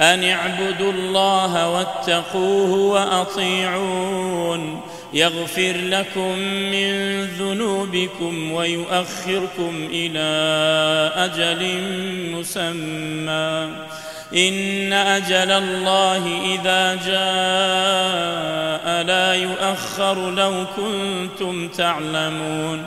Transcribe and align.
أن 0.00 0.24
اعبدوا 0.24 0.92
الله 0.92 1.68
واتقوه 1.68 2.70
وأطيعون. 2.70 4.80
يغفر 5.12 5.76
لكم 5.76 6.38
من 6.72 7.24
ذنوبكم 7.24 8.52
ويؤخركم 8.52 9.88
إلى 9.92 10.30
أجل 11.16 11.82
مسمى. 12.32 13.68
إن 14.34 14.92
أجل 14.92 15.50
الله 15.50 16.26
إذا 16.54 16.94
جاء 16.94 19.02
لا 19.02 19.34
يؤخر 19.34 20.30
لو 20.30 20.64
كنتم 20.76 21.68
تعلمون. 21.68 22.86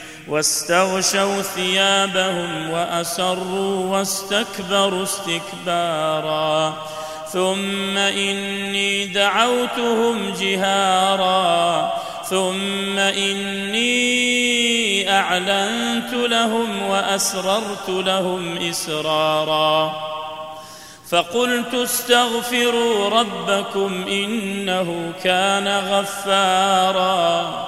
واستغشوا 0.31 1.41
ثيابهم 1.41 2.69
وأسروا 2.69 3.97
واستكبروا 3.97 5.03
استكبارا. 5.03 6.73
ثم 7.31 7.97
إني 7.97 9.05
دعوتهم 9.05 10.33
جهارا. 10.39 11.93
ثم 12.29 12.99
إني 12.99 13.91
أعلنت 15.11 16.13
لهم 16.13 16.81
وأسررت 16.81 17.89
لهم 17.89 18.57
إسرارا. 18.57 19.93
فقلت 21.09 21.73
استغفروا 21.73 23.09
ربكم 23.09 24.05
إنه 24.07 25.13
كان 25.23 25.67
غفارا. 25.67 27.67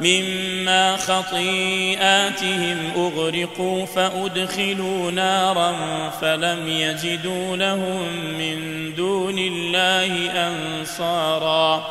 مما 0.00 0.96
خطيئاتهم 0.96 2.76
أغرقوا 2.96 3.86
فأدخلوا 3.86 5.10
نارا 5.10 5.74
فلم 6.20 6.68
يجدوا 6.68 7.56
لهم 7.56 8.06
من 8.38 8.94
دون 8.94 9.38
الله 9.38 10.30
أنصارا. 10.48 11.86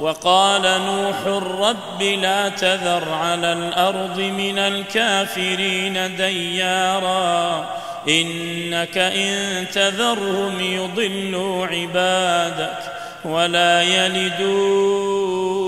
وقال 0.00 0.62
نوح 0.62 1.16
رب 1.60 2.02
لا 2.02 2.48
تذر 2.48 3.12
على 3.12 3.52
الأرض 3.52 4.20
من 4.20 4.58
الكافرين 4.58 6.16
ديارا 6.16 7.66
إنك 8.08 8.98
إن 8.98 9.66
تذرهم 9.72 10.60
يضلوا 10.60 11.66
عبادك 11.66 12.78
ولا 13.24 13.82
يلدوا 13.82 15.67